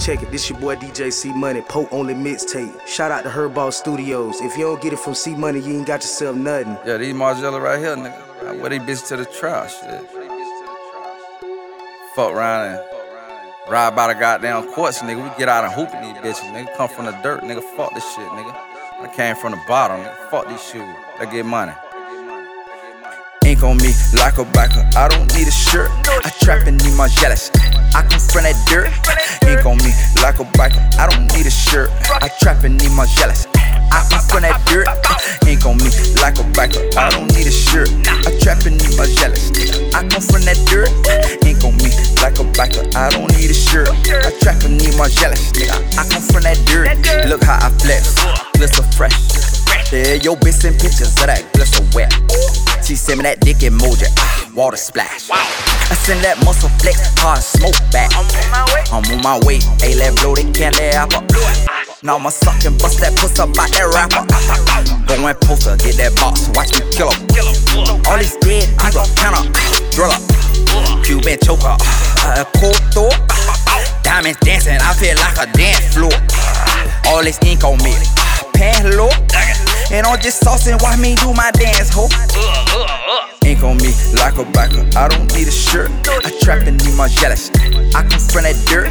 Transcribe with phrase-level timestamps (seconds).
[0.00, 2.86] Check it, this your boy DJ C Money, Pope only mixtape.
[2.86, 4.40] Shout out to Herbal Studios.
[4.40, 6.78] If you don't get it from C Money, you ain't got yourself nothing.
[6.86, 8.46] Yeah, these Margiela right here, nigga.
[8.46, 10.00] I wear these bitches to the trash, shit.
[12.14, 12.80] Fuck around and
[13.70, 15.22] ride by the goddamn courts, nigga.
[15.22, 16.74] We get out and hooping these bitches, nigga.
[16.78, 17.62] Come from the dirt, nigga.
[17.76, 18.56] Fuck this shit, nigga.
[19.00, 20.30] I came from the bottom, nigga.
[20.30, 20.96] Fuck these shoes.
[21.18, 21.72] Let's get money
[23.50, 24.94] ink on me like a biker.
[24.94, 25.90] I don't need a shirt.
[26.06, 27.50] I trap and need my jealous.
[27.94, 28.90] I come from that dirt.
[29.46, 29.90] Ink on me
[30.22, 30.78] like a biker.
[30.98, 31.90] I don't need a shirt.
[32.22, 33.46] I trap and need my jealous.
[33.90, 34.86] I come from that dirt.
[35.46, 35.90] Ink on me
[36.22, 36.78] like a biker.
[36.94, 37.90] I don't need a shirt.
[38.06, 39.50] I trap and need my jealous.
[39.94, 40.90] I come from that dirt.
[41.42, 41.90] Ink on me
[42.22, 42.86] like a biker.
[42.94, 43.90] I don't need a shirt.
[43.90, 45.50] I trap and need my jealous.
[45.98, 46.94] I come from that dirt.
[47.26, 48.14] Look how I flex.
[48.54, 49.18] Glisten fresh.
[49.90, 51.89] Yeah, your bitch send pictures of that glisten wet.
[52.90, 55.30] She send me that dick emoji, ah, water splash.
[55.30, 58.10] I send that muscle flex, hard smoke back.
[58.18, 58.82] I'm on my way.
[58.90, 59.62] I'm on my way.
[59.78, 61.22] Hey, let blow the candy apple.
[62.02, 64.26] Now I'ma suck and bust that puss up by that rapper.
[65.06, 67.30] Go and poster, get that box, watch me kill him.
[68.10, 69.46] All these dead people, counter,
[69.94, 70.26] drill up.
[71.06, 71.78] Cuban choker,
[72.26, 73.14] uh, cold thought.
[74.02, 76.10] Diamonds dancing, I feel like a dance floor.
[77.06, 77.94] All this ink on me,
[78.50, 79.14] pan low.
[79.92, 82.06] And I'm just saucing, watch me do my dance, ho.
[83.44, 85.90] Ink on me like a biker, I don't need a shirt.
[86.06, 87.50] I trap and need my jealous.
[87.94, 88.86] I come from that dirt.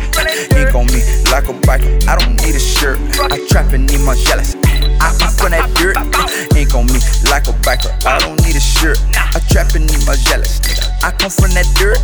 [0.60, 1.00] Ink on me
[1.32, 3.00] like a biker, I don't need a shirt.
[3.32, 4.56] I trap and need my jealous.
[5.00, 5.96] I come from that dirt.
[6.60, 7.00] Ink on me
[7.32, 9.00] like a biker, I don't need a shirt.
[9.16, 10.60] I trap and need my jealous.
[11.00, 11.96] I come from that dirt.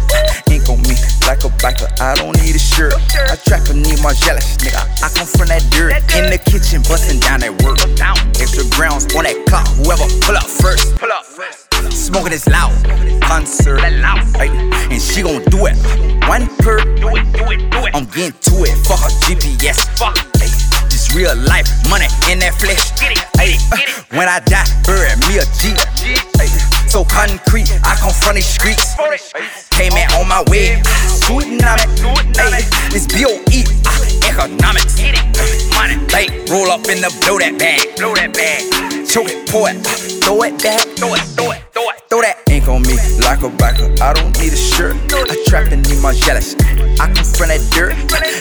[0.48, 0.96] Ink on me
[1.28, 2.96] like a biker, I don't need a shirt.
[3.28, 4.80] I trap and need my jealous, nigga.
[5.04, 6.00] I come from that dirt.
[6.16, 7.82] In the kitchen, busting down that work.
[8.40, 8.64] Extra
[14.90, 15.76] and she gon' do it.
[16.28, 17.92] One per, do it, do it, do it.
[17.94, 20.18] I'm getting to it, fuck her GPS, fuck.
[20.42, 20.50] Hey,
[20.90, 22.90] this real life, money in that flesh.
[23.38, 23.78] Hey, uh,
[24.18, 25.78] when I die, bury me a G.
[26.38, 26.50] Hey,
[26.88, 28.96] so concrete, I come from these streets.
[29.70, 31.92] Came in on my way, it.
[32.38, 33.60] Hey, this B.O.E.
[33.86, 34.98] Uh, economics.
[35.76, 38.64] Money, like roll up in the blow that bag, blow that bag.
[39.06, 39.94] Choke it, pour it, uh,
[40.24, 41.65] throw it back, throw it, throw it,
[42.66, 43.86] ink on me like a biker.
[44.02, 44.96] I don't need a shirt.
[45.14, 46.56] I trap and need my jealous.
[46.98, 47.94] I come from that dirt.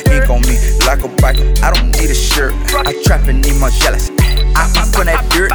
[0.08, 0.56] Ink on me
[0.88, 1.44] like a biker.
[1.60, 2.54] I don't need a shirt.
[2.72, 4.08] I trap and need my jealous.
[4.56, 5.52] I come from that dirt.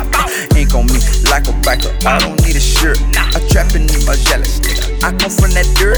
[0.54, 1.02] Ink on me
[1.34, 1.90] like a biker.
[2.06, 3.02] I don't need a shirt.
[3.18, 4.62] I trap and need my jealous.
[5.02, 5.98] I come from that dirt.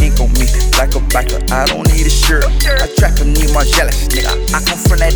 [0.00, 0.48] Ink on me
[0.80, 1.36] like a biker.
[1.52, 2.48] I don't need a shirt.
[2.64, 4.08] I trap and need my jealous.
[4.08, 5.12] Nigga, I come from that